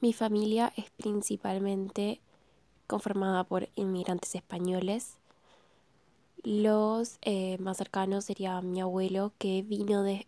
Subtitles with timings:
[0.00, 2.20] Mi familia es principalmente
[2.86, 5.16] conformada por inmigrantes españoles.
[6.42, 10.26] Los eh, más cercanos sería mi abuelo, que vino de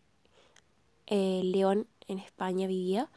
[1.07, 3.11] eh, León, en España vivía,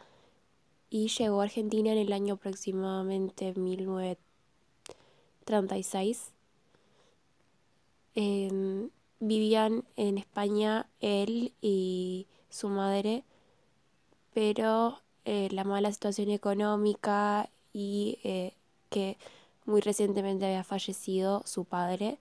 [0.89, 6.33] y llegó a Argentina en el año aproximadamente 1936.
[8.13, 8.89] Em,
[9.21, 13.23] vivían en España él y su madre,
[14.33, 18.53] pero eh, la mala situación económica y eh,
[18.89, 19.17] que
[19.65, 22.17] muy recientemente había fallecido su padre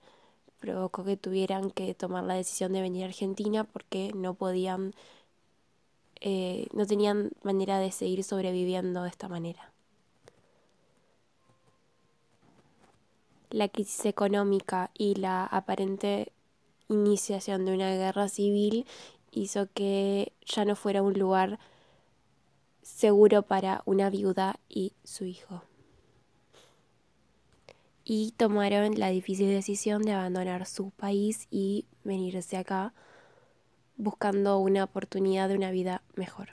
[0.59, 4.93] provocó que tuvieran que tomar la decisión de venir a Argentina porque no podían,
[6.21, 9.71] eh, no tenían manera de seguir sobreviviendo de esta manera.
[13.49, 16.31] La crisis económica y la aparente
[16.87, 18.85] iniciación de una guerra civil
[19.31, 21.59] hizo que ya no fuera un lugar
[22.81, 25.63] seguro para una viuda y su hijo.
[28.03, 32.93] Y tomaron la difícil decisión de abandonar su país y venirse acá
[33.97, 36.49] buscando una oportunidad de una vida mejor.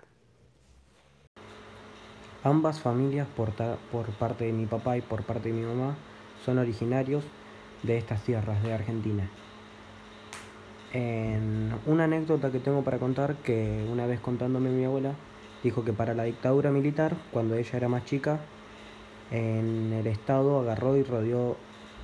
[2.45, 3.53] Ambas familias, por,
[3.91, 5.97] por parte de mi papá y por parte de mi mamá,
[6.45, 7.25] son originarios
[7.83, 9.29] de estas tierras de Argentina.
[10.93, 15.15] En una anécdota que tengo para contar, que una vez contándome mi abuela,
[15.63, 18.41] dijo que para la dictadura militar, cuando ella era más chica,
[19.31, 21.57] en el estado agarró y rodeó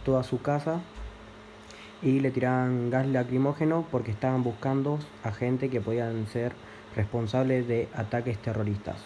[0.04, 0.80] toda su casa
[2.02, 6.52] y le tiraban gas lacrimógeno porque estaban buscando a gente que podían ser
[6.94, 8.96] responsables de ataques terroristas.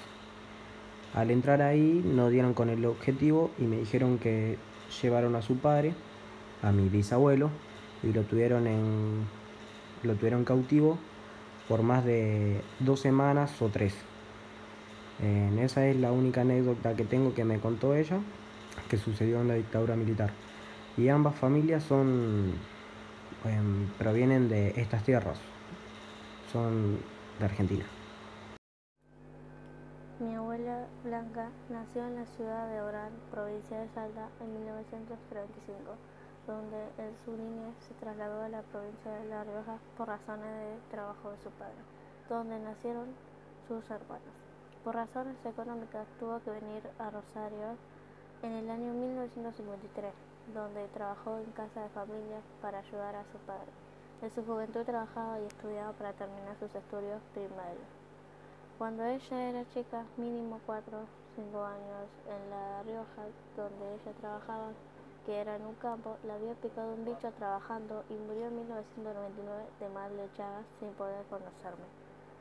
[1.15, 4.59] Al entrar ahí no dieron con el objetivo y me dijeron que
[5.01, 5.95] llevaron a su padre,
[6.63, 7.51] a mi bisabuelo,
[8.03, 9.27] y lo tuvieron en
[10.03, 10.99] lo tuvieron cautivo
[11.69, 13.95] por más de dos semanas o tres.
[15.21, 18.19] Esa es la única anécdota que tengo que me contó ella,
[18.89, 20.31] que sucedió en la dictadura militar.
[20.97, 22.53] Y ambas familias son
[23.45, 25.39] em, provienen de estas tierras,
[26.53, 26.99] son
[27.39, 27.85] de Argentina.
[30.21, 35.95] Mi abuela Blanca nació en la ciudad de Orán, provincia de Salta, en 1935
[36.49, 40.91] donde en su niñez se trasladó a la provincia de La Rioja por razones de
[40.91, 41.77] trabajo de su padre,
[42.29, 43.09] donde nacieron
[43.69, 44.48] sus hermanos.
[44.85, 47.77] Por razones económicas tuvo que venir a Rosario
[48.43, 50.13] en el año 1953,
[50.55, 53.73] donde trabajó en casa de familia para ayudar a su padre.
[54.23, 57.91] En su juventud trabajaba y estudiaba para terminar sus estudios primarios.
[58.79, 64.71] Cuando ella era chica, mínimo 4 o 5 años, en La Rioja, donde ella trabajaba,
[65.27, 69.65] que era en un campo, le había picado un bicho trabajando y murió en 1999
[69.81, 70.29] de mal de
[70.79, 72.08] sin poder conocerme.